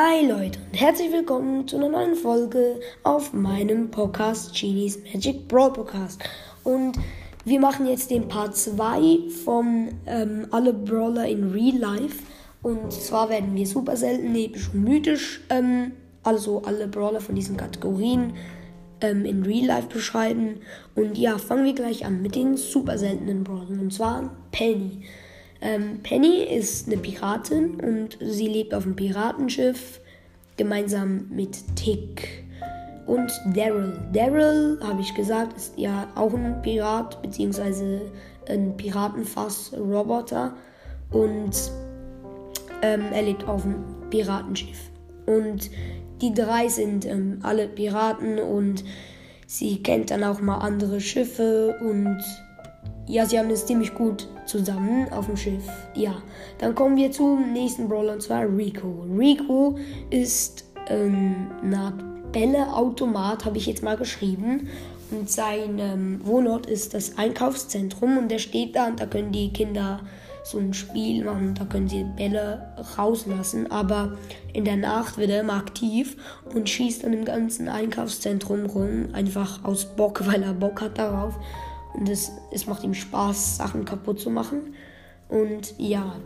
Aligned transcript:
Hi 0.00 0.24
Leute 0.24 0.60
und 0.60 0.80
herzlich 0.80 1.10
willkommen 1.10 1.66
zu 1.66 1.74
einer 1.74 1.88
neuen 1.88 2.14
Folge 2.14 2.78
auf 3.02 3.32
meinem 3.32 3.90
Podcast 3.90 4.54
Genies 4.54 4.96
Magic 5.12 5.48
Brawl 5.48 5.72
Podcast. 5.72 6.22
Und 6.62 6.96
wir 7.44 7.58
machen 7.58 7.84
jetzt 7.84 8.12
den 8.12 8.28
Part 8.28 8.56
2 8.56 9.28
von 9.44 9.88
ähm, 10.06 10.46
Alle 10.52 10.72
Brawler 10.72 11.26
in 11.26 11.50
Real 11.50 11.78
Life. 11.78 12.22
Und 12.62 12.92
zwar 12.92 13.28
werden 13.28 13.56
wir 13.56 13.66
super 13.66 13.96
selten, 13.96 14.36
episch 14.36 14.70
und 14.72 14.84
mythisch, 14.84 15.40
ähm, 15.50 15.90
also 16.22 16.62
alle 16.64 16.86
Brawler 16.86 17.20
von 17.20 17.34
diesen 17.34 17.56
Kategorien 17.56 18.34
ähm, 19.00 19.24
in 19.24 19.42
Real 19.42 19.66
Life 19.66 19.88
beschreiben. 19.88 20.60
Und 20.94 21.18
ja, 21.18 21.38
fangen 21.38 21.64
wir 21.64 21.74
gleich 21.74 22.06
an 22.06 22.22
mit 22.22 22.36
den 22.36 22.56
super 22.56 22.98
seltenen 22.98 23.42
Brawlern. 23.42 23.80
Und 23.80 23.92
zwar 23.92 24.30
Penny. 24.52 25.02
Ähm, 25.60 26.00
Penny 26.02 26.44
ist 26.44 26.86
eine 26.86 26.98
Piratin 26.98 27.80
und 27.80 28.18
sie 28.20 28.46
lebt 28.46 28.74
auf 28.74 28.84
einem 28.84 28.96
Piratenschiff 28.96 30.00
gemeinsam 30.56 31.26
mit 31.30 31.76
Tick 31.76 32.44
und 33.06 33.32
Daryl. 33.54 33.98
Daryl, 34.12 34.78
habe 34.82 35.00
ich 35.00 35.14
gesagt, 35.14 35.56
ist 35.56 35.78
ja 35.78 36.08
auch 36.14 36.32
ein 36.34 36.62
Pirat 36.62 37.20
beziehungsweise 37.22 38.02
ein 38.48 38.76
Piratenfass-Roboter 38.76 40.54
und 41.10 41.70
ähm, 42.82 43.06
er 43.12 43.22
lebt 43.22 43.44
auf 43.44 43.64
einem 43.64 43.84
Piratenschiff. 44.10 44.90
Und 45.26 45.70
die 46.20 46.34
drei 46.34 46.68
sind 46.68 47.04
ähm, 47.04 47.40
alle 47.42 47.68
Piraten 47.68 48.38
und 48.38 48.84
sie 49.46 49.82
kennt 49.82 50.10
dann 50.10 50.24
auch 50.24 50.40
mal 50.40 50.58
andere 50.58 51.00
Schiffe 51.00 51.76
und 51.80 52.18
ja, 53.06 53.24
sie 53.24 53.38
haben 53.38 53.50
es 53.50 53.66
ziemlich 53.66 53.94
gut 53.94 54.28
zusammen 54.46 55.10
auf 55.12 55.26
dem 55.26 55.36
Schiff. 55.36 55.64
Ja, 55.94 56.22
dann 56.58 56.74
kommen 56.74 56.96
wir 56.96 57.10
zum 57.10 57.52
nächsten 57.52 57.88
Brawler 57.88 58.14
und 58.14 58.22
zwar 58.22 58.44
Rico. 58.44 59.06
Rico 59.16 59.78
ist 60.10 60.64
ähm, 60.88 61.48
Art 61.74 62.32
Bälleautomat, 62.32 63.44
habe 63.44 63.56
ich 63.56 63.66
jetzt 63.66 63.82
mal 63.82 63.96
geschrieben. 63.96 64.68
Und 65.10 65.30
sein 65.30 65.78
ähm, 65.78 66.20
Wohnort 66.24 66.66
ist 66.66 66.92
das 66.92 67.16
Einkaufszentrum 67.16 68.18
und 68.18 68.30
der 68.30 68.38
steht 68.38 68.76
da 68.76 68.88
und 68.88 69.00
da 69.00 69.06
können 69.06 69.32
die 69.32 69.52
Kinder 69.52 70.00
so 70.44 70.58
ein 70.58 70.72
Spiel 70.72 71.24
machen, 71.24 71.54
da 71.54 71.64
können 71.64 71.88
sie 71.88 72.04
Bälle 72.04 72.72
rauslassen, 72.96 73.70
aber 73.70 74.16
in 74.52 74.64
der 74.64 74.76
Nacht 74.76 75.18
wird 75.18 75.30
er 75.30 75.40
immer 75.40 75.54
aktiv 75.54 76.16
und 76.54 76.68
schießt 76.68 77.04
dann 77.04 77.12
im 77.12 77.24
ganzen 77.24 77.68
Einkaufszentrum 77.68 78.66
rum, 78.66 79.08
einfach 79.12 79.64
aus 79.64 79.84
Bock, 79.84 80.22
weil 80.26 80.42
er 80.42 80.54
Bock 80.54 80.80
hat 80.80 80.98
darauf. 80.98 81.34
Und 81.94 82.08
es, 82.08 82.32
es 82.52 82.66
macht 82.66 82.84
ihm 82.84 82.94
Spaß, 82.94 83.56
Sachen 83.56 83.84
kaputt 83.84 84.20
zu 84.20 84.30
machen. 84.30 84.74
Und 85.28 85.74
ja, 85.78 86.16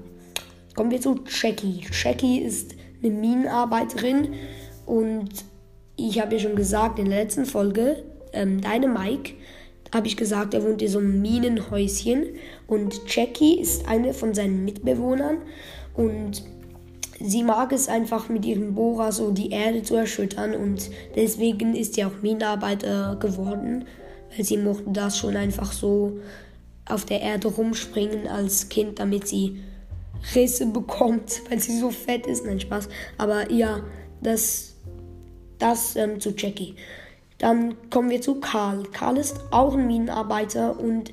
kommen 0.75 0.91
wir 0.91 1.01
zu 1.01 1.21
Jackie. 1.27 1.81
Jackie 1.91 2.39
ist 2.39 2.75
eine 3.03 3.13
Minenarbeiterin. 3.13 4.35
Und 4.87 5.31
ich 5.97 6.21
habe 6.21 6.35
ja 6.35 6.41
schon 6.41 6.57
gesagt 6.57 6.99
in 6.99 7.09
der 7.09 7.23
letzten 7.23 7.47
Folge, 7.47 8.05
ähm, 8.33 8.61
deine 8.61 8.89
Mike, 8.89 9.35
habe 9.95 10.07
ich 10.07 10.17
gesagt, 10.17 10.55
er 10.55 10.65
wohnt 10.65 10.81
in 10.81 10.89
so 10.89 10.99
einem 10.99 11.21
Minenhäuschen. 11.21 12.27
Und 12.67 13.01
Jackie 13.07 13.61
ist 13.61 13.89
eine 13.89 14.15
von 14.15 14.35
seinen 14.35 14.65
Mitbewohnern. 14.65 15.39
Und 15.95 16.43
sie 17.21 17.43
mag 17.43 17.73
es 17.73 17.89
einfach 17.89 18.29
mit 18.29 18.45
ihrem 18.45 18.75
Bohrer 18.75 19.13
so 19.13 19.31
die 19.31 19.51
Erde 19.51 19.83
zu 19.83 19.95
erschüttern. 19.95 20.55
Und 20.55 20.91
deswegen 21.15 21.75
ist 21.75 21.95
sie 21.95 22.05
auch 22.05 22.23
Minenarbeiter 22.23 23.17
geworden 23.21 23.85
weil 24.35 24.45
sie 24.45 24.57
mochte 24.57 24.85
das 24.89 25.19
schon 25.19 25.37
einfach 25.37 25.73
so 25.73 26.19
auf 26.87 27.05
der 27.05 27.21
Erde 27.21 27.49
rumspringen 27.49 28.27
als 28.27 28.69
Kind, 28.69 28.99
damit 28.99 29.29
sie 29.29 29.61
Risse 30.35 30.67
bekommt, 30.67 31.43
weil 31.51 31.61
sie 31.61 31.79
so 31.79 31.91
fett 31.91 32.27
ist. 32.27 32.45
Nein, 32.45 32.61
Spaß. 32.61 32.89
Aber 33.19 33.51
ja, 33.51 33.81
das, 34.21 34.75
das 35.59 35.97
ähm, 35.97 36.21
zu 36.21 36.31
Jackie. 36.37 36.75
Dann 37.39 37.75
kommen 37.91 38.11
wir 38.11 38.21
zu 38.21 38.37
Karl. 38.37 38.85
Karl 38.93 39.17
ist 39.17 39.41
auch 39.51 39.75
ein 39.75 39.87
Minenarbeiter 39.87 40.79
und 40.79 41.13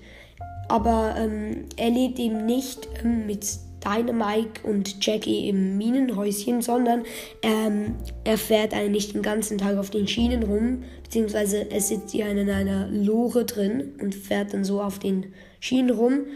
aber 0.67 1.15
ähm, 1.17 1.65
er 1.77 1.89
lebt 1.89 2.19
eben 2.19 2.45
nicht 2.45 2.87
ähm, 3.03 3.25
mit 3.25 3.43
Dynamike 3.83 4.67
und 4.67 5.03
Jackie 5.03 5.49
im 5.49 5.77
Minenhäuschen, 5.77 6.61
sondern 6.61 7.03
ähm, 7.41 7.95
er 8.23 8.37
fährt 8.37 8.73
eigentlich 8.73 9.13
den 9.13 9.21
ganzen 9.21 9.57
Tag 9.57 9.77
auf 9.77 9.89
den 9.89 10.07
Schienen 10.07 10.43
rum, 10.43 10.83
beziehungsweise 11.09 11.71
er 11.71 11.81
sitzt 11.81 12.11
hier 12.11 12.27
in 12.27 12.47
einer 12.47 12.87
Lore 12.87 13.43
drin 13.43 13.95
und 13.99 14.13
fährt 14.13 14.53
dann 14.53 14.63
so 14.63 14.79
auf 14.79 14.99
den 14.99 15.33
Schienen 15.59 15.89
rum. 15.89 16.27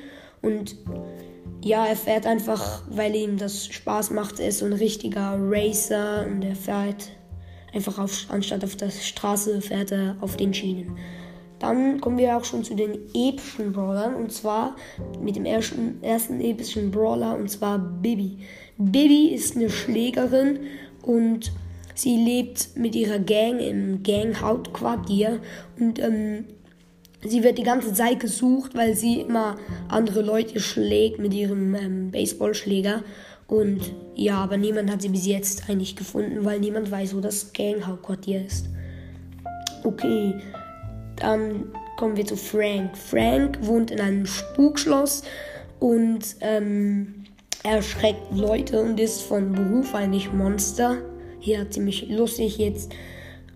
Und 0.41 0.75
ja, 1.63 1.85
er 1.85 1.95
fährt 1.95 2.25
einfach, 2.25 2.81
weil 2.89 3.15
ihm 3.15 3.37
das 3.37 3.67
Spaß 3.67 4.09
macht. 4.09 4.39
Er 4.39 4.47
ist 4.47 4.59
so 4.59 4.65
ein 4.65 4.73
richtiger 4.73 5.37
Racer 5.39 6.25
und 6.25 6.43
er 6.43 6.55
fährt 6.55 7.11
einfach 7.71 7.99
auf, 7.99 8.25
anstatt 8.29 8.63
auf 8.63 8.75
der 8.75 8.89
Straße, 8.89 9.61
fährt 9.61 9.91
er 9.91 10.17
auf 10.21 10.37
den 10.37 10.55
Schienen. 10.55 10.97
Dann 11.59 12.01
kommen 12.01 12.17
wir 12.17 12.35
auch 12.35 12.43
schon 12.43 12.63
zu 12.63 12.73
den 12.73 12.97
epischen 13.13 13.73
Brawlern 13.73 14.15
und 14.15 14.31
zwar 14.31 14.75
mit 15.21 15.35
dem 15.35 15.45
ersten, 15.45 16.01
ersten 16.01 16.41
epischen 16.41 16.89
Brawler 16.89 17.37
und 17.37 17.47
zwar 17.47 17.77
Bibi. 17.77 18.39
Bibi 18.79 19.27
ist 19.27 19.55
eine 19.55 19.69
Schlägerin 19.69 20.61
und 21.03 21.51
sie 21.95 22.17
lebt 22.17 22.75
mit 22.75 22.95
ihrer 22.95 23.19
Gang 23.19 23.59
im 23.59 24.03
Gang-Hauptquartier 24.03 25.39
und 25.79 25.99
ähm, 25.99 26.45
sie 27.25 27.43
wird 27.43 27.57
die 27.57 27.63
ganze 27.63 27.93
Zeit 27.93 28.19
gesucht, 28.19 28.75
weil 28.75 28.95
sie 28.95 29.21
immer 29.21 29.57
andere 29.87 30.21
Leute 30.21 30.59
schlägt 30.59 31.19
mit 31.19 31.33
ihrem 31.33 31.75
ähm, 31.75 32.11
Baseballschläger. 32.11 33.03
Und 33.47 33.93
ja, 34.15 34.37
aber 34.37 34.57
niemand 34.57 34.89
hat 34.91 35.01
sie 35.01 35.09
bis 35.09 35.25
jetzt 35.25 35.69
eigentlich 35.69 35.95
gefunden, 35.95 36.45
weil 36.45 36.59
niemand 36.59 36.89
weiß, 36.89 37.15
wo 37.15 37.19
das 37.19 37.53
Gang-Hauptquartier 37.53 38.45
ist. 38.45 38.67
Okay, 39.83 40.35
dann 41.17 41.65
kommen 41.97 42.15
wir 42.17 42.25
zu 42.25 42.35
Frank. 42.35 42.97
Frank 42.97 43.59
wohnt 43.61 43.91
in 43.91 43.99
einem 43.99 44.25
Spukschloss 44.25 45.23
und 45.79 46.35
ähm, 46.39 47.25
erschreckt 47.63 48.35
Leute 48.35 48.81
und 48.81 48.99
ist 48.99 49.21
von 49.21 49.51
Beruf 49.51 49.93
eigentlich 49.93 50.31
Monster. 50.31 50.97
Hier 51.43 51.69
ziemlich 51.69 52.07
lustig 52.09 52.57
jetzt, 52.57 52.93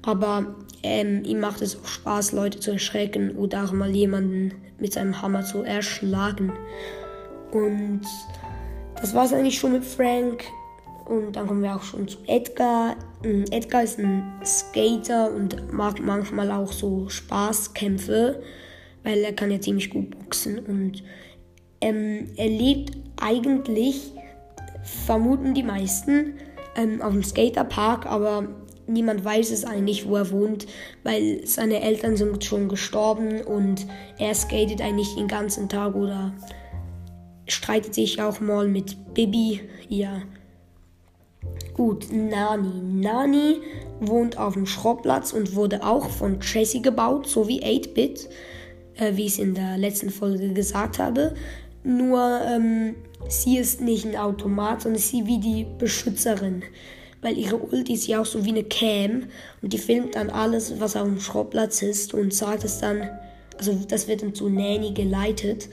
aber 0.02 0.58
ähm, 0.84 1.24
ihm 1.24 1.40
macht 1.40 1.62
es 1.62 1.82
auch 1.82 1.88
Spaß, 1.88 2.34
Leute 2.34 2.60
zu 2.60 2.72
erschrecken 2.72 3.38
oder 3.38 3.64
auch 3.64 3.72
mal 3.72 3.96
jemanden 3.96 4.52
mit 4.78 4.92
seinem 4.92 5.22
Hammer 5.22 5.46
zu 5.46 5.64
erschlagen. 5.64 6.52
Und 7.52 8.02
das 9.00 9.14
war 9.14 9.24
es 9.24 9.32
eigentlich 9.32 9.58
schon 9.58 9.72
mit 9.72 9.86
Frank. 9.86 10.44
Und 11.06 11.38
dann 11.38 11.48
kommen 11.48 11.64
wir 11.64 11.78
auch 11.78 11.84
schon 11.84 12.10
zu 12.10 12.18
Edgar. 12.28 12.98
Ähm, 13.24 13.46
Edgar 13.52 13.84
ist 13.84 14.00
ein 14.00 14.34
Skater 14.44 15.32
und 15.34 15.72
mag 15.72 16.02
manchmal 16.02 16.52
auch 16.52 16.74
so 16.74 17.08
Spaßkämpfe, 17.08 18.44
weil 19.04 19.20
er 19.20 19.32
kann 19.32 19.50
ja 19.50 19.62
ziemlich 19.62 19.90
gut 19.90 20.12
boxen. 20.12 20.60
Und 20.60 21.06
ähm, 21.80 22.32
er 22.36 22.50
lebt 22.50 22.98
eigentlich, 23.16 24.12
vermuten 24.84 25.54
die 25.54 25.64
meisten, 25.64 26.34
ähm, 26.78 27.02
auf 27.02 27.12
dem 27.12 27.24
Skaterpark, 27.24 28.06
aber 28.06 28.48
niemand 28.88 29.24
weiß 29.26 29.52
es 29.52 29.66
eigentlich, 29.66 30.08
wo 30.08 30.16
er 30.16 30.32
wohnt, 30.32 30.68
weil 31.04 31.46
seine 31.46 31.82
Eltern 31.82 32.16
sind 32.16 32.44
schon 32.44 32.70
gestorben 32.70 33.42
und 33.42 33.86
er 34.18 34.34
skatet 34.34 34.82
eigentlich 34.82 35.14
den 35.16 35.28
ganzen 35.28 35.68
Tag 35.68 35.96
oder 35.96 36.34
streitet 37.48 37.94
sich 37.94 38.22
auch 38.22 38.40
mal 38.40 38.68
mit 38.68 39.14
Bibi, 39.14 39.62
ja. 39.90 40.22
Gut, 41.74 42.08
Nani. 42.12 42.82
Nani 42.82 43.58
wohnt 44.00 44.38
auf 44.38 44.54
dem 44.54 44.66
Schrottplatz 44.66 45.32
und 45.32 45.56
wurde 45.56 45.86
auch 45.86 46.10
von 46.10 46.40
Jessie 46.42 46.82
gebaut, 46.82 47.28
so 47.28 47.48
wie 47.48 47.64
8-Bit, 47.64 48.30
äh, 48.96 49.16
wie 49.16 49.26
ich 49.26 49.34
es 49.34 49.40
in 49.40 49.54
der 49.54 49.78
letzten 49.78 50.10
Folge 50.10 50.54
gesagt 50.54 51.00
habe. 51.00 51.36
Nur 51.88 52.42
ähm, 52.46 52.96
sie 53.30 53.58
ist 53.58 53.80
nicht 53.80 54.06
ein 54.06 54.18
Automat, 54.18 54.82
sondern 54.82 55.02
sie 55.02 55.26
wie 55.26 55.40
die 55.40 55.66
Beschützerin. 55.80 56.64
Weil 57.22 57.38
ihre 57.38 57.56
Ulti 57.56 57.94
ist 57.94 58.08
ja 58.08 58.20
auch 58.20 58.26
so 58.26 58.44
wie 58.44 58.50
eine 58.50 58.66
Cam 58.66 59.28
und 59.62 59.72
die 59.72 59.78
filmt 59.78 60.16
dann 60.16 60.30
alles, 60.30 60.82
was 60.82 60.98
auf 60.98 61.08
dem 61.08 61.22
Schrottplatz 61.22 61.82
ist 61.82 62.14
und 62.14 62.34
sagt 62.34 62.66
es 62.66 62.80
dann, 62.80 63.10
also 63.58 63.74
das 63.88 64.10
wird 64.10 64.22
dann 64.22 64.36
zu 64.36 64.50
Nanny 64.50 64.92
geleitet. 64.92 65.70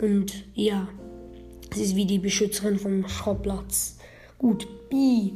Und 0.00 0.32
ja, 0.54 0.88
sie 1.74 1.84
ist 1.84 1.96
wie 1.96 2.06
die 2.06 2.18
Beschützerin 2.18 2.78
vom 2.78 3.06
Schrottplatz. 3.06 3.98
Gut, 4.38 4.66
Bi. 4.88 5.34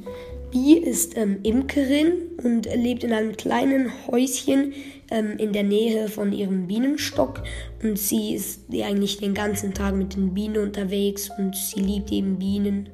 Bi 0.56 0.72
ist 0.72 1.18
ähm, 1.18 1.40
Imkerin 1.42 2.30
und 2.42 2.64
lebt 2.74 3.04
in 3.04 3.12
einem 3.12 3.36
kleinen 3.36 3.92
Häuschen 4.06 4.72
ähm, 5.10 5.36
in 5.36 5.52
der 5.52 5.64
Nähe 5.64 6.08
von 6.08 6.32
ihrem 6.32 6.66
Bienenstock. 6.66 7.42
Und 7.82 7.98
sie 7.98 8.34
ist 8.34 8.62
eigentlich 8.72 9.18
den 9.18 9.34
ganzen 9.34 9.74
Tag 9.74 9.94
mit 9.94 10.16
den 10.16 10.32
Bienen 10.32 10.56
unterwegs 10.56 11.28
und 11.36 11.54
sie 11.54 11.80
liebt 11.80 12.10
eben 12.10 12.38
Bienen. 12.38 12.88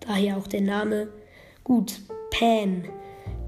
Daher 0.00 0.36
auch 0.36 0.46
der 0.46 0.60
Name. 0.60 1.08
Gut, 1.64 2.02
Pam. 2.32 2.84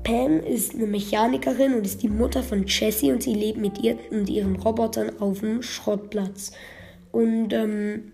Pam 0.03 0.41
ist 0.41 0.75
eine 0.75 0.87
Mechanikerin 0.87 1.75
und 1.75 1.85
ist 1.85 2.03
die 2.03 2.09
Mutter 2.09 2.43
von 2.43 2.65
Jessie 2.67 3.13
und 3.13 3.23
sie 3.23 3.35
lebt 3.35 3.59
mit 3.59 3.79
ihr 3.83 3.99
und 4.11 4.31
ihren 4.31 4.57
Robotern 4.57 5.21
auf 5.21 5.41
dem 5.41 5.61
Schrottplatz. 5.61 6.53
Und 7.11 7.53
ähm, 7.53 8.13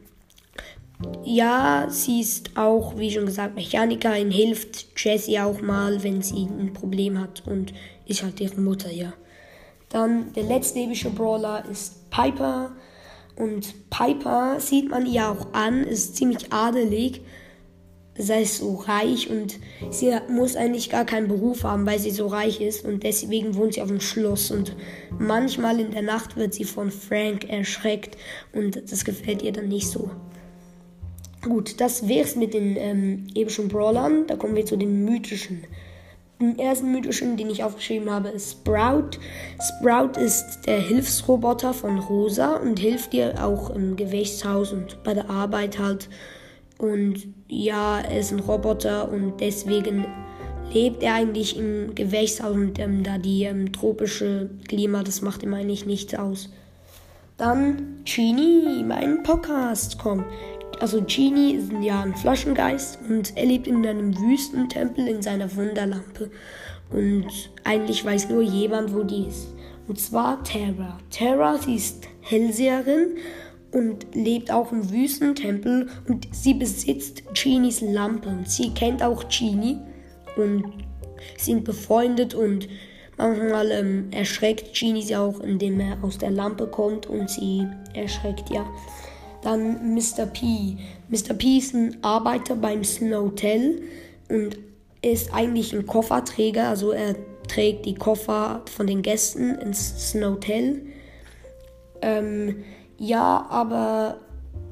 ja, 1.25 1.87
sie 1.91 2.21
ist 2.21 2.57
auch, 2.57 2.99
wie 2.99 3.11
schon 3.11 3.27
gesagt, 3.27 3.55
Mechanikerin, 3.55 4.31
hilft 4.31 4.87
Jessie 4.97 5.39
auch 5.39 5.61
mal, 5.61 6.03
wenn 6.03 6.23
sie 6.23 6.45
ein 6.45 6.73
Problem 6.73 7.21
hat 7.21 7.47
und 7.47 7.73
ist 8.07 8.23
halt 8.23 8.41
ihre 8.41 8.61
Mutter, 8.61 8.91
ja. 8.91 9.13
Dann 9.91 10.33
der 10.33 10.43
letzte 10.43 10.81
epische 10.81 11.11
Brawler 11.11 11.65
ist 11.71 12.11
Piper. 12.11 12.73
Und 13.37 13.89
Piper 13.91 14.57
sieht 14.59 14.91
man 14.91 15.07
ihr 15.07 15.29
auch 15.29 15.53
an, 15.53 15.85
ist 15.85 16.17
ziemlich 16.17 16.53
adelig. 16.53 17.23
Das 18.17 18.31
heißt, 18.31 18.57
so 18.59 18.75
reich 18.75 19.31
und 19.31 19.61
sie 19.91 20.13
muss 20.29 20.57
eigentlich 20.57 20.91
gar 20.91 21.05
keinen 21.05 21.29
Beruf 21.29 21.63
haben, 21.63 21.87
weil 21.87 22.01
sie 22.01 22.11
so 22.11 22.27
reich 22.27 22.61
ist 22.61 22.85
und 22.85 23.05
deswegen 23.05 23.55
wohnt 23.55 23.75
sie 23.75 23.83
auf 23.83 23.89
dem 23.89 24.01
Schloss 24.01 24.51
und 24.51 24.75
manchmal 25.21 25.79
in 25.79 25.93
der 25.93 26.03
Nacht 26.03 26.37
wird 26.37 26.53
sie 26.53 26.65
von 26.65 26.91
Frank 26.91 27.49
erschreckt 27.49 28.17
und 28.53 28.91
das 28.91 29.05
gefällt 29.05 29.43
ihr 29.43 29.53
dann 29.53 29.69
nicht 29.69 29.87
so. 29.87 30.11
Gut, 31.43 31.81
das 31.81 32.09
wär's 32.09 32.35
mit 32.35 32.55
den 32.55 32.77
ähm, 32.77 33.27
epischen 33.35 33.69
Brawlern. 33.69 34.27
Da 34.27 34.37
kommen 34.37 34.57
wir 34.57 34.67
zu 34.67 34.77
den 34.77 35.05
mythischen. 35.05 35.65
Den 36.41 36.59
ersten 36.59 36.93
mythischen, 36.93 37.37
den 37.37 37.51
ich 37.51 37.65
aufgeschrieben 37.65 38.11
habe, 38.11 38.29
ist 38.29 38.53
Sprout. 38.53 39.19
Sprout 39.61 40.21
ist 40.21 40.63
der 40.67 40.81
Hilfsroboter 40.81 41.75
von 41.75 41.99
Rosa 41.99 42.57
und 42.57 42.79
hilft 42.79 43.13
ihr 43.15 43.45
auch 43.45 43.71
im 43.71 43.97
Gewächshaus 43.97 44.73
und 44.73 45.03
bei 45.03 45.15
der 45.15 45.31
Arbeit 45.31 45.79
halt. 45.79 46.09
Und 46.79 47.27
ja, 47.49 47.99
er 48.01 48.21
ist 48.21 48.33
ein 48.33 48.39
Roboter 48.39 49.11
und 49.11 49.41
deswegen 49.41 50.07
lebt 50.73 51.03
er 51.03 51.15
eigentlich 51.15 51.57
im 51.57 51.95
Gewächshaus 51.95 52.55
und 52.55 52.79
ähm, 52.79 53.03
da 53.03 53.19
die 53.19 53.45
ähm, 53.45 53.73
tropische 53.73 54.51
Klima, 54.69 55.03
das 55.03 55.23
macht 55.23 55.43
ihm 55.43 55.55
eigentlich 55.55 55.87
nichts 55.87 56.15
aus. 56.15 56.51
Dann 57.37 58.03
Genie, 58.05 58.85
mein 58.85 59.23
Podcast 59.23 59.99
kommt. 59.99 60.25
Also 60.81 61.03
Genie 61.03 61.55
ist 61.55 61.73
ja 61.81 62.03
ein 62.03 62.15
Flaschengeist 62.15 62.99
und 63.09 63.37
er 63.37 63.47
lebt 63.47 63.67
in 63.67 63.85
einem 63.85 64.17
Wüstentempel 64.17 65.09
in 65.09 65.23
seiner 65.23 65.55
Wunderlampe. 65.57 66.31
Und 66.91 67.27
eigentlich 67.65 68.05
weiß 68.05 68.31
nur 68.31 68.43
jemand, 68.43 68.95
wo 68.95 69.03
die 69.03 69.27
ist. 69.27 69.49
Und 69.89 69.99
zwar 69.99 70.43
Terra. 70.45 70.99
Terra, 71.11 71.59
sie 71.59 71.75
ist 71.75 72.07
Hellseherin 72.21 73.17
und 73.73 74.07
lebt 74.15 74.51
auch 74.53 74.71
im 74.71 74.91
Wüstentempel 74.91 75.89
und 76.07 76.29
sie 76.31 76.55
besitzt 76.55 77.23
Genies 77.35 77.81
Lampe. 77.81 78.29
Und 78.29 78.49
sie 78.49 78.71
kennt 78.71 79.03
auch 79.03 79.25
Genie 79.29 79.79
und 80.37 80.65
sind 81.37 81.65
befreundet 81.65 82.35
und 82.35 82.69
manchmal 83.17 83.71
ähm, 83.73 84.09
erschreckt 84.13 84.79
Genie 84.79 85.03
sie 85.03 85.17
auch, 85.17 85.41
indem 85.41 85.81
er 85.81 85.99
aus 86.03 86.19
der 86.19 86.31
Lampe 86.31 86.69
kommt 86.69 87.07
und 87.07 87.29
sie 87.29 87.67
erschreckt 87.95 88.51
ja. 88.51 88.65
Dann 89.43 89.95
Mr. 89.95 90.27
P. 90.27 90.77
Mr. 91.09 91.35
P 91.35 91.59
ist 91.59 91.75
ein 91.75 91.97
Arbeiter 92.03 92.57
beim 92.57 92.85
Snowtel 92.85 93.83
und 94.29 94.59
ist 95.03 95.33
eigentlich 95.33 95.73
ein 95.73 95.87
Kofferträger. 95.87 96.69
Also 96.69 96.91
er 96.91 97.15
trägt 97.47 97.87
die 97.87 97.95
Koffer 97.95 98.63
von 98.75 98.87
den 98.87 99.03
Gästen 99.03 99.55
ins 99.57 100.11
Snowtel. 100.11 100.83
Ähm, 102.03 102.65
ja, 102.99 103.47
aber 103.49 104.19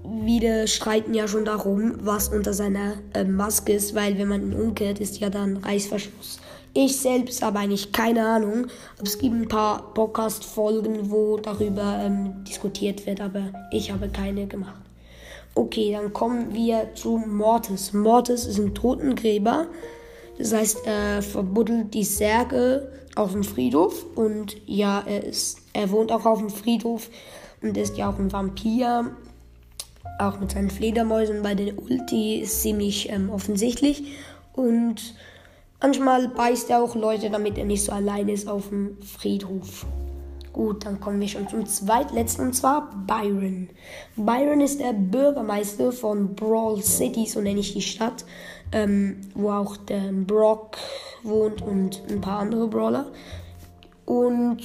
wir 0.04 0.66
streiten 0.66 1.14
ja 1.14 1.26
schon 1.26 1.44
darum, 1.44 1.94
was 2.00 2.28
unter 2.28 2.52
seiner 2.52 2.94
äh, 3.14 3.24
Maske 3.24 3.72
ist, 3.72 3.94
weil 3.94 4.18
wenn 4.18 4.28
man 4.28 4.42
ihn 4.42 4.54
umkehrt, 4.54 5.00
ist 5.00 5.18
ja 5.18 5.30
dann 5.30 5.56
Reißverschluss. 5.58 6.40
Ich 6.78 6.98
selbst 6.98 7.40
habe 7.40 7.60
eigentlich 7.60 7.90
keine 7.90 8.22
Ahnung. 8.28 8.66
Es 9.02 9.18
gibt 9.18 9.34
ein 9.34 9.48
paar 9.48 9.94
Podcast-Folgen, 9.94 11.10
wo 11.10 11.38
darüber 11.38 12.00
ähm, 12.02 12.44
diskutiert 12.44 13.06
wird, 13.06 13.22
aber 13.22 13.44
ich 13.70 13.90
habe 13.90 14.10
keine 14.10 14.46
gemacht. 14.46 14.82
Okay, 15.54 15.92
dann 15.92 16.12
kommen 16.12 16.52
wir 16.52 16.90
zu 16.94 17.16
Mortis. 17.16 17.94
Mortis 17.94 18.44
ist 18.44 18.58
ein 18.58 18.74
Totengräber. 18.74 19.68
Das 20.36 20.52
heißt, 20.52 20.86
er 20.86 21.22
verbuddelt 21.22 21.94
die 21.94 22.04
Särge 22.04 22.92
auf 23.14 23.32
dem 23.32 23.42
Friedhof. 23.42 24.04
Und 24.14 24.58
ja, 24.66 25.02
er, 25.06 25.24
ist, 25.24 25.60
er 25.72 25.90
wohnt 25.90 26.12
auch 26.12 26.26
auf 26.26 26.40
dem 26.40 26.50
Friedhof 26.50 27.08
und 27.62 27.74
ist 27.78 27.96
ja 27.96 28.10
auch 28.10 28.18
ein 28.18 28.30
Vampir. 28.30 29.16
Auch 30.18 30.40
mit 30.40 30.50
seinen 30.50 30.68
Fledermäusen 30.68 31.40
bei 31.40 31.54
den 31.54 31.78
Ulti 31.78 32.40
ist 32.40 32.60
ziemlich 32.60 33.08
ähm, 33.08 33.30
offensichtlich. 33.30 34.02
Und 34.52 35.14
Manchmal 35.80 36.28
beißt 36.28 36.70
er 36.70 36.82
auch 36.82 36.94
Leute, 36.94 37.30
damit 37.30 37.58
er 37.58 37.64
nicht 37.64 37.84
so 37.84 37.92
allein 37.92 38.28
ist 38.28 38.48
auf 38.48 38.68
dem 38.68 38.96
Friedhof. 39.02 39.86
Gut, 40.52 40.86
dann 40.86 41.00
kommen 41.00 41.20
wir 41.20 41.28
schon 41.28 41.46
zum 41.48 41.66
zweitletzten 41.66 42.46
und 42.46 42.54
zwar 42.54 42.90
Byron. 43.06 43.68
Byron 44.16 44.62
ist 44.62 44.80
der 44.80 44.94
Bürgermeister 44.94 45.92
von 45.92 46.34
Brawl 46.34 46.82
City, 46.82 47.26
so 47.26 47.42
nenne 47.42 47.60
ich 47.60 47.74
die 47.74 47.82
Stadt, 47.82 48.24
ähm, 48.72 49.20
wo 49.34 49.50
auch 49.50 49.76
der 49.76 50.12
Brock 50.12 50.78
wohnt 51.22 51.60
und 51.60 52.02
ein 52.08 52.22
paar 52.22 52.38
andere 52.38 52.68
Brawler. 52.68 53.12
Und 54.06 54.62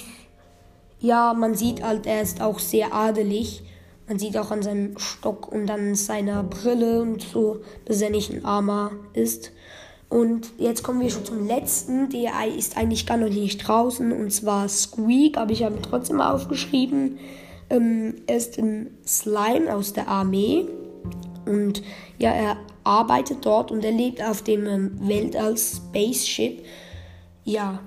ja, 1.02 1.34
man 1.34 1.56
sieht 1.56 1.84
halt, 1.84 2.06
er 2.06 2.22
ist 2.22 2.42
auch 2.42 2.60
sehr 2.60 2.94
adelig. 2.94 3.64
Man 4.08 4.18
sieht 4.18 4.38
auch 4.38 4.52
an 4.52 4.62
seinem 4.62 4.98
Stock 4.98 5.52
und 5.52 5.70
an 5.70 5.96
seiner 5.96 6.44
Brille 6.44 7.02
und 7.02 7.22
so, 7.22 7.62
dass 7.84 8.02
er 8.02 8.12
nicht 8.12 8.32
ein 8.32 8.46
Armer 8.46 8.92
ist. 9.14 9.52
Und 10.12 10.52
jetzt 10.58 10.84
kommen 10.84 11.00
wir 11.00 11.10
schon 11.10 11.24
zum 11.24 11.48
letzten. 11.48 12.10
Der 12.10 12.34
ist 12.46 12.76
eigentlich 12.76 13.06
gar 13.06 13.16
noch 13.16 13.30
nicht 13.30 13.66
draußen. 13.66 14.12
Und 14.12 14.32
zwar 14.32 14.68
Squeak, 14.68 15.38
aber 15.38 15.52
ich 15.52 15.64
habe 15.64 15.78
ihn 15.78 15.82
trotzdem 15.82 16.20
aufgeschrieben. 16.20 17.18
Ähm, 17.70 18.16
er 18.28 18.36
ist 18.36 18.60
ein 18.60 18.98
Slime 19.08 19.74
aus 19.74 19.94
der 19.94 20.10
Armee. 20.10 20.66
Und 21.46 21.82
ja, 22.18 22.32
er 22.32 22.58
arbeitet 22.84 23.46
dort 23.46 23.72
und 23.72 23.86
er 23.86 23.94
lebt 23.94 24.22
auf 24.22 24.42
dem 24.42 24.68
ähm, 24.68 25.00
Weltall 25.00 25.56
Spaceship. 25.58 26.66
Ja, 27.46 27.80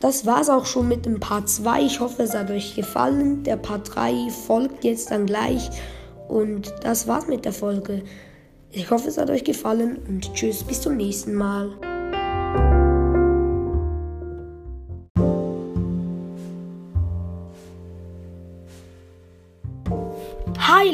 das 0.00 0.24
war's 0.24 0.48
auch 0.48 0.64
schon 0.64 0.88
mit 0.88 1.04
dem 1.04 1.20
Part 1.20 1.50
2. 1.50 1.82
Ich 1.82 2.00
hoffe, 2.00 2.22
es 2.22 2.34
hat 2.34 2.50
euch 2.50 2.76
gefallen. 2.76 3.42
Der 3.42 3.58
Part 3.58 3.94
3 3.94 4.30
folgt 4.30 4.84
jetzt 4.84 5.10
dann 5.10 5.26
gleich. 5.26 5.68
Und 6.28 6.72
das 6.80 7.06
war's 7.06 7.28
mit 7.28 7.44
der 7.44 7.52
Folge. 7.52 8.04
Ich 8.76 8.90
hoffe, 8.90 9.08
es 9.08 9.18
hat 9.18 9.30
euch 9.30 9.44
gefallen 9.44 9.98
und 10.08 10.34
tschüss, 10.34 10.64
bis 10.64 10.80
zum 10.80 10.96
nächsten 10.96 11.34
Mal. 11.34 11.70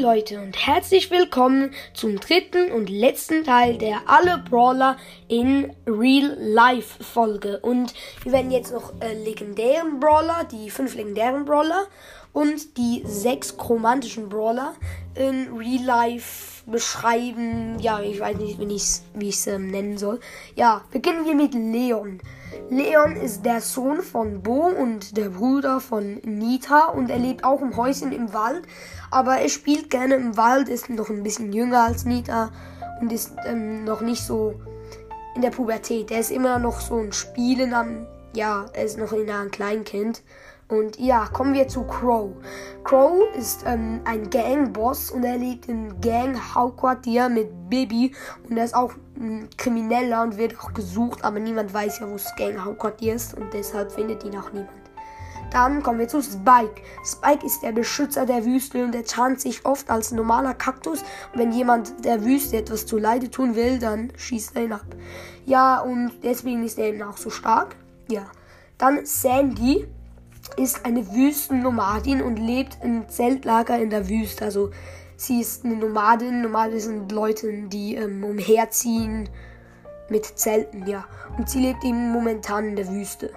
Hi 0.00 0.06
Leute 0.16 0.40
und 0.40 0.56
herzlich 0.66 1.10
willkommen 1.10 1.72
zum 1.92 2.18
dritten 2.20 2.72
und 2.72 2.88
letzten 2.88 3.44
Teil 3.44 3.76
der 3.76 3.98
Alle 4.06 4.38
Brawler 4.38 4.96
in 5.28 5.74
Real 5.86 6.38
Life 6.40 7.04
Folge. 7.04 7.60
Und 7.60 7.92
wir 8.22 8.32
werden 8.32 8.50
jetzt 8.50 8.72
noch 8.72 8.94
äh, 9.00 9.12
legendären 9.22 10.00
Brawler, 10.00 10.46
die 10.50 10.70
fünf 10.70 10.94
legendären 10.94 11.44
Brawler 11.44 11.86
und 12.32 12.78
die 12.78 13.02
sechs 13.04 13.58
chromantischen 13.58 14.30
Brawler 14.30 14.74
in 15.16 15.54
Real 15.54 15.84
Life 15.84 16.62
beschreiben. 16.66 17.78
Ja, 17.80 18.00
ich 18.00 18.20
weiß 18.20 18.38
nicht, 18.38 18.58
wie 18.58 19.28
ich 19.28 19.34
es 19.34 19.46
ähm, 19.48 19.66
nennen 19.66 19.98
soll. 19.98 20.20
Ja, 20.54 20.82
beginnen 20.90 21.26
wir 21.26 21.34
mit 21.34 21.52
Leon. 21.52 22.20
Leon 22.68 23.16
ist 23.16 23.44
der 23.44 23.60
Sohn 23.60 24.00
von 24.00 24.42
Bo 24.42 24.66
und 24.66 25.16
der 25.16 25.30
Bruder 25.30 25.80
von 25.80 26.20
Nita 26.24 26.86
und 26.86 27.10
er 27.10 27.18
lebt 27.18 27.44
auch 27.44 27.60
im 27.60 27.76
Häuschen 27.76 28.12
im 28.12 28.32
Wald. 28.32 28.62
Aber 29.10 29.38
er 29.38 29.48
spielt 29.48 29.90
gerne 29.90 30.14
im 30.14 30.36
Wald, 30.36 30.68
ist 30.68 30.88
noch 30.88 31.10
ein 31.10 31.22
bisschen 31.22 31.52
jünger 31.52 31.84
als 31.84 32.04
Nita 32.04 32.50
und 33.00 33.12
ist 33.12 33.32
ähm, 33.44 33.84
noch 33.84 34.00
nicht 34.00 34.22
so 34.22 34.54
in 35.34 35.42
der 35.42 35.50
Pubertät. 35.50 36.10
Er 36.10 36.20
ist 36.20 36.30
immer 36.30 36.58
noch 36.58 36.80
so 36.80 36.96
ein 36.96 37.12
Spielen 37.12 37.74
am, 37.74 38.06
ja, 38.34 38.66
er 38.72 38.84
ist 38.84 38.98
noch 38.98 39.12
in 39.12 39.30
ein 39.30 39.50
Kleinkind. 39.50 40.22
Und 40.68 41.00
ja, 41.00 41.26
kommen 41.26 41.52
wir 41.52 41.66
zu 41.66 41.82
Crow. 41.82 42.30
Crow 42.84 43.24
ist 43.36 43.64
ähm, 43.66 44.00
ein 44.04 44.30
Gangboss 44.30 45.10
und 45.10 45.24
er 45.24 45.36
lebt 45.36 45.68
im 45.68 46.00
Gang-Hauptquartier 46.00 47.28
mit 47.28 47.68
Bibi 47.68 48.14
und 48.48 48.56
er 48.56 48.64
ist 48.64 48.76
auch 48.76 48.92
ein 49.16 49.48
Krimineller 49.56 50.22
und 50.22 50.38
wird 50.38 50.58
auch 50.60 50.72
gesucht, 50.72 51.24
aber 51.24 51.40
niemand 51.40 51.74
weiß 51.74 51.98
ja, 51.98 52.08
wo 52.08 52.12
das 52.12 52.36
Gang-Hauptquartier 52.36 53.14
ist 53.14 53.34
und 53.34 53.52
deshalb 53.52 53.90
findet 53.90 54.22
ihn 54.22 54.36
auch 54.36 54.52
niemand. 54.52 54.89
Dann 55.50 55.82
kommen 55.82 55.98
wir 55.98 56.06
zu 56.06 56.22
Spike. 56.22 56.82
Spike 57.04 57.44
ist 57.44 57.62
der 57.62 57.72
Beschützer 57.72 58.24
der 58.24 58.44
Wüste 58.44 58.84
und 58.84 58.94
er 58.94 59.04
tarnt 59.04 59.40
sich 59.40 59.66
oft 59.66 59.90
als 59.90 60.12
normaler 60.12 60.54
Kaktus. 60.54 61.00
Und 61.32 61.40
wenn 61.40 61.52
jemand 61.52 62.04
der 62.04 62.24
Wüste 62.24 62.58
etwas 62.58 62.86
zu 62.86 62.98
Leide 62.98 63.30
tun 63.30 63.56
will, 63.56 63.78
dann 63.80 64.12
schießt 64.16 64.54
er 64.56 64.64
ihn 64.64 64.72
ab. 64.72 64.86
Ja, 65.46 65.80
und 65.80 66.12
deswegen 66.22 66.64
ist 66.64 66.78
er 66.78 66.86
eben 66.86 67.02
auch 67.02 67.16
so 67.16 67.30
stark. 67.30 67.74
Ja. 68.08 68.30
Dann 68.78 69.04
Sandy 69.04 69.86
ist 70.56 70.86
eine 70.86 71.12
Wüstennomadin 71.12 72.22
und 72.22 72.36
lebt 72.36 72.78
im 72.82 73.08
Zeltlager 73.08 73.78
in 73.78 73.90
der 73.90 74.08
Wüste. 74.08 74.44
Also 74.44 74.70
sie 75.16 75.40
ist 75.40 75.64
eine 75.64 75.76
Nomadin. 75.76 76.42
Nomade 76.42 76.80
sind 76.80 77.10
Leute, 77.10 77.52
die 77.68 77.96
ähm, 77.96 78.22
umherziehen 78.22 79.28
mit 80.08 80.26
Zelten, 80.26 80.86
ja. 80.86 81.04
Und 81.36 81.50
sie 81.50 81.60
lebt 81.60 81.84
eben 81.84 82.10
momentan 82.10 82.68
in 82.68 82.76
der 82.76 82.88
Wüste. 82.88 83.30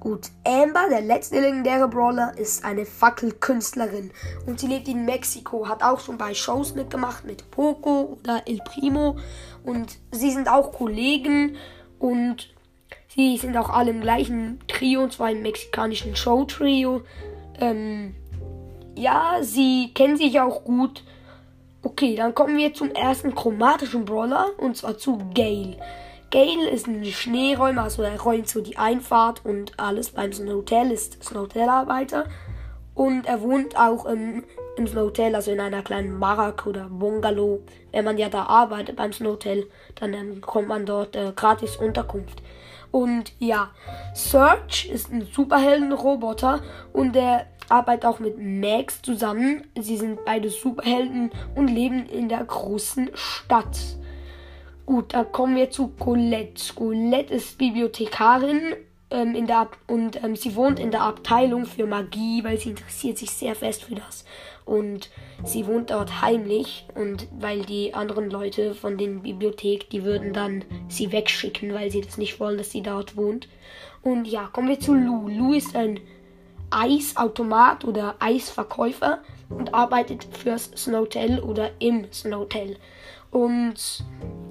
Gut, 0.00 0.28
Amber, 0.44 0.88
der 0.88 1.00
letzte 1.00 1.40
legendäre 1.40 1.88
Brawler, 1.88 2.32
ist 2.38 2.64
eine 2.64 2.86
Fackelkünstlerin 2.86 4.12
und 4.46 4.60
sie 4.60 4.68
lebt 4.68 4.86
in 4.86 5.04
Mexiko, 5.04 5.68
hat 5.68 5.82
auch 5.82 5.98
schon 5.98 6.16
bei 6.16 6.34
Shows 6.34 6.76
mitgemacht 6.76 7.24
mit 7.24 7.50
Poco 7.50 8.16
oder 8.20 8.42
El 8.46 8.58
Primo 8.58 9.16
und 9.64 9.98
sie 10.12 10.30
sind 10.30 10.48
auch 10.48 10.72
Kollegen 10.72 11.56
und 11.98 12.54
sie 13.08 13.38
sind 13.38 13.56
auch 13.56 13.70
alle 13.70 13.90
im 13.90 14.00
gleichen 14.00 14.60
Trio, 14.68 15.02
und 15.02 15.12
zwar 15.12 15.32
im 15.32 15.42
mexikanischen 15.42 16.14
Show-Trio. 16.14 17.02
Ähm, 17.60 18.14
ja, 18.94 19.38
sie 19.40 19.92
kennen 19.94 20.16
sich 20.16 20.40
auch 20.40 20.62
gut. 20.62 21.02
Okay, 21.82 22.14
dann 22.14 22.34
kommen 22.34 22.56
wir 22.56 22.72
zum 22.72 22.92
ersten 22.92 23.34
chromatischen 23.34 24.04
Brawler 24.04 24.46
und 24.58 24.76
zwar 24.76 24.96
zu 24.96 25.18
Gale. 25.34 25.76
Gale 26.30 26.68
ist 26.68 26.86
ein 26.86 27.04
Schneeräumer, 27.04 27.84
also 27.84 28.02
er 28.02 28.20
räumt 28.20 28.48
so 28.48 28.60
die 28.60 28.76
Einfahrt 28.76 29.44
und 29.44 29.72
alles 29.78 30.10
beim 30.10 30.32
Snowhotel, 30.32 30.90
ist 30.90 31.22
Snowhotel-Arbeiter. 31.24 32.26
Und 32.94 33.26
er 33.26 33.40
wohnt 33.40 33.78
auch 33.78 34.04
im, 34.04 34.44
im 34.76 34.86
Snowhotel, 34.86 35.34
also 35.34 35.52
in 35.52 35.60
einer 35.60 35.82
kleinen 35.82 36.20
Barak 36.20 36.66
oder 36.66 36.88
Bungalow. 36.90 37.60
Wenn 37.92 38.04
man 38.04 38.18
ja 38.18 38.28
da 38.28 38.44
arbeitet 38.44 38.96
beim 38.96 39.12
Snowhotel, 39.12 39.68
dann 39.94 40.12
ähm, 40.12 40.40
kommt 40.40 40.68
man 40.68 40.84
dort 40.84 41.16
äh, 41.16 41.32
gratis 41.34 41.76
Unterkunft. 41.76 42.42
Und 42.90 43.32
ja, 43.38 43.70
Search 44.14 44.86
ist 44.86 45.12
ein 45.12 45.28
Superhelden-Roboter 45.32 46.60
und 46.92 47.16
er 47.16 47.46
arbeitet 47.68 48.06
auch 48.06 48.18
mit 48.18 48.36
Max 48.38 49.00
zusammen. 49.02 49.64
Sie 49.78 49.96
sind 49.96 50.24
beide 50.24 50.50
Superhelden 50.50 51.30
und 51.54 51.68
leben 51.68 52.06
in 52.06 52.28
der 52.28 52.44
großen 52.44 53.10
Stadt. 53.14 53.97
Gut, 54.88 55.12
dann 55.12 55.30
kommen 55.32 55.54
wir 55.54 55.70
zu 55.70 55.88
Colette. 55.88 56.72
Colette 56.74 57.34
ist 57.34 57.58
Bibliothekarin 57.58 58.74
ähm, 59.10 59.34
in 59.34 59.46
der 59.46 59.68
und 59.86 60.24
ähm, 60.24 60.34
sie 60.34 60.56
wohnt 60.56 60.80
in 60.80 60.90
der 60.90 61.02
Abteilung 61.02 61.66
für 61.66 61.86
Magie, 61.86 62.42
weil 62.42 62.58
sie 62.58 62.70
interessiert 62.70 63.18
sich 63.18 63.30
sehr 63.30 63.54
fest 63.54 63.84
für 63.84 63.96
das. 63.96 64.24
Und 64.64 65.10
sie 65.44 65.66
wohnt 65.66 65.90
dort 65.90 66.22
heimlich 66.22 66.86
und 66.94 67.28
weil 67.38 67.66
die 67.66 67.92
anderen 67.92 68.30
Leute 68.30 68.72
von 68.72 68.96
der 68.96 69.08
Bibliothek, 69.08 69.90
die 69.90 70.04
würden 70.04 70.32
dann 70.32 70.64
sie 70.88 71.12
wegschicken, 71.12 71.74
weil 71.74 71.90
sie 71.90 72.00
das 72.00 72.16
nicht 72.16 72.40
wollen, 72.40 72.56
dass 72.56 72.70
sie 72.70 72.80
dort 72.80 73.14
wohnt. 73.14 73.46
Und 74.00 74.26
ja, 74.26 74.46
kommen 74.46 74.70
wir 74.70 74.80
zu 74.80 74.94
Lou. 74.94 75.28
Lou 75.28 75.52
ist 75.52 75.76
ein 75.76 76.00
Eisautomat 76.70 77.84
oder 77.84 78.14
Eisverkäufer 78.20 79.18
und 79.50 79.74
arbeitet 79.74 80.24
fürs 80.24 80.70
Snowtel 80.74 81.40
oder 81.40 81.72
im 81.78 82.10
Snowtel. 82.10 82.78
Und 83.30 84.02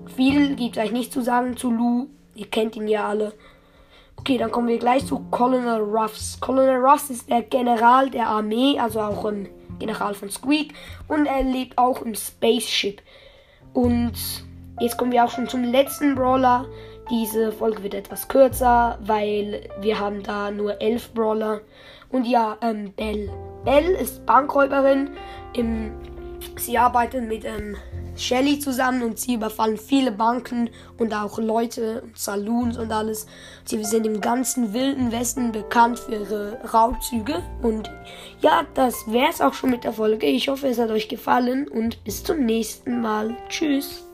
viel 0.08 0.56
gibt 0.56 0.76
es 0.76 0.82
eigentlich 0.82 0.92
nicht 0.92 1.14
zu 1.14 1.22
sagen 1.22 1.58
zu 1.58 1.72
Lou. 1.72 2.08
Ihr 2.36 2.48
kennt 2.48 2.76
ihn 2.76 2.88
ja 2.88 3.08
alle. 3.08 3.34
Okay, 4.18 4.38
dann 4.38 4.52
kommen 4.52 4.68
wir 4.68 4.80
gleich 4.80 5.06
zu 5.06 5.20
Colonel 5.32 5.82
Ruffs. 5.82 6.40
Colonel 6.40 6.78
Ruffs 6.78 7.10
ist 7.10 7.30
der 7.30 7.44
General 7.44 8.10
der 8.10 8.28
Armee, 8.28 8.78
also 8.80 9.00
auch 9.00 9.26
ein 9.26 9.48
General 9.80 10.14
von 10.14 10.30
Squeak. 10.30 10.74
Und 11.08 11.26
er 11.26 11.44
lebt 11.44 11.78
auch 11.78 12.02
im 12.02 12.16
Spaceship. 12.16 13.02
Und 13.74 14.14
jetzt 14.80 14.98
kommen 14.98 15.12
wir 15.12 15.24
auch 15.24 15.32
schon 15.32 15.48
zum 15.48 15.64
letzten 15.64 16.16
Brawler. 16.16 16.66
Diese 17.10 17.52
Folge 17.52 17.84
wird 17.84 17.94
etwas 17.94 18.28
kürzer, 18.28 18.98
weil 19.02 19.70
wir 19.80 20.00
haben 20.00 20.24
da 20.24 20.52
nur 20.52 20.82
elf 20.82 21.14
Brawler. 21.14 21.62
Und 22.10 22.26
ja, 22.26 22.58
ähm, 22.62 22.92
Belle. 22.94 23.32
Belle 23.64 23.98
ist 23.98 24.26
Bankräuberin. 24.26 25.12
Im, 25.54 25.92
sie 26.58 26.78
arbeitet 26.78 27.28
mit 27.28 27.46
ähm, 27.46 27.78
Shelly 28.20 28.60
zusammen 28.60 29.04
und 29.04 29.20
sie 29.20 29.36
überfallen 29.36 29.78
viele 29.78 30.12
Banken 30.12 30.70
und 30.98 31.14
auch 31.14 31.38
Leute 31.38 32.02
und 32.02 32.18
Saloons 32.18 32.78
und 32.78 32.92
alles. 32.92 33.28
Sie 33.66 33.84
sind 33.84 34.06
im 34.06 34.22
ganzen 34.22 34.74
wilden 34.74 35.12
Westen 35.12 35.52
bekannt 35.52 36.00
für 36.00 36.14
ihre 36.14 36.58
Raubzüge. 36.74 37.44
Und 37.62 37.92
ja, 38.42 38.66
das 38.74 38.96
wäre 39.08 39.30
es 39.30 39.42
auch 39.42 39.54
schon 39.54 39.70
mit 39.70 39.84
der 39.84 39.94
Folge. 39.94 40.26
Ich 40.26 40.48
hoffe, 40.48 40.68
es 40.68 40.80
hat 40.80 40.90
euch 40.90 41.10
gefallen 41.10 41.68
und 41.68 42.04
bis 42.04 42.24
zum 42.24 42.46
nächsten 42.46 43.02
Mal. 43.02 43.36
Tschüss. 43.50 44.07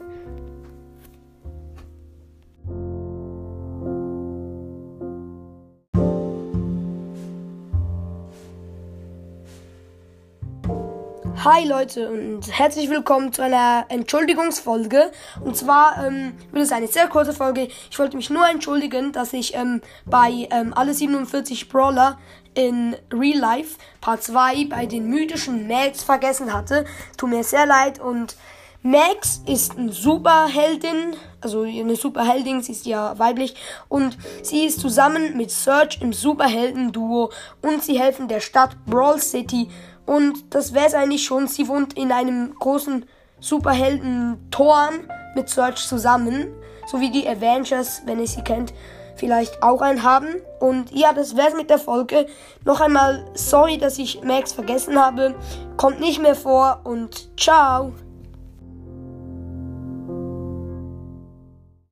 Hi 11.46 11.68
Leute 11.68 12.10
und 12.10 12.58
herzlich 12.58 12.90
willkommen 12.90 13.34
zu 13.34 13.42
einer 13.42 13.84
Entschuldigungsfolge. 13.90 15.12
Und 15.44 15.58
zwar 15.58 16.08
ähm, 16.08 16.38
wird 16.54 16.64
es 16.64 16.72
eine 16.72 16.88
sehr 16.88 17.10
kurze 17.10 17.34
Folge. 17.34 17.68
Ich 17.92 18.00
wollte 18.00 18.16
mich 18.16 18.30
nur 18.30 18.48
entschuldigen, 18.48 19.12
dass 19.12 19.34
ich 19.34 19.54
ähm, 19.54 19.82
bei 20.06 20.48
ähm, 20.52 20.74
alle 20.74 20.94
47 20.94 21.68
Brawler 21.68 22.18
in 22.54 22.96
Real 23.12 23.38
Life 23.40 23.78
Part 24.00 24.24
2 24.24 24.68
bei 24.70 24.86
den 24.86 25.10
mythischen 25.10 25.68
Max 25.68 26.02
vergessen 26.02 26.54
hatte. 26.54 26.86
Tut 27.18 27.30
mir 27.30 27.44
sehr 27.44 27.66
leid 27.66 28.00
und 28.00 28.38
Max 28.82 29.42
ist 29.46 29.78
eine 29.78 29.92
Superheldin, 29.92 31.16
also 31.42 31.64
eine 31.64 31.96
Superheldin, 31.98 32.62
sie 32.62 32.74
ist 32.74 32.86
ja 32.86 33.18
weiblich 33.20 33.56
und 33.90 34.18
sie 34.42 34.66
ist 34.66 34.80
zusammen 34.80 35.36
mit 35.36 35.52
Serge 35.52 35.98
im 36.02 36.12
Superhelden-Duo 36.12 37.32
und 37.62 37.84
sie 37.84 38.00
helfen 38.00 38.28
der 38.28 38.42
Stadt 38.42 38.76
Brawl 38.86 39.20
City 39.20 39.70
und 40.06 40.54
das 40.54 40.74
wäre 40.74 40.88
es 40.88 40.94
eigentlich 40.94 41.24
schon. 41.24 41.48
Sie 41.48 41.68
wohnt 41.68 41.94
in 41.94 42.12
einem 42.12 42.54
großen 42.60 43.06
Superhelden-Turm 43.40 44.94
mit 45.36 45.50
Search 45.50 45.88
zusammen. 45.88 46.48
So 46.88 47.00
wie 47.00 47.12
die 47.12 47.28
Avengers, 47.28 48.02
wenn 48.06 48.20
ihr 48.20 48.28
sie 48.28 48.42
kennt, 48.42 48.74
vielleicht 49.16 49.64
auch 49.64 49.82
einen 49.82 50.04
haben. 50.04 50.28
Und 50.60 50.92
ja, 50.92 51.14
das 51.14 51.36
wäre 51.38 51.50
es 51.50 51.56
mit 51.56 51.70
der 51.70 51.80
Folge. 51.80 52.26
Noch 52.66 52.82
einmal 52.82 53.26
sorry, 53.34 53.78
dass 53.78 53.98
ich 54.00 54.22
Max 54.24 54.54
vergessen 54.54 55.00
habe. 55.00 55.36
Kommt 55.78 56.00
nicht 56.00 56.22
mehr 56.22 56.36
vor 56.36 56.82
und 56.84 57.40
ciao. 57.40 57.94